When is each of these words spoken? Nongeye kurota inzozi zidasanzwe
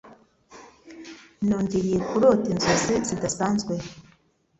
Nongeye 1.47 1.95
kurota 2.07 2.47
inzozi 2.53 2.95
zidasanzwe 3.07 3.73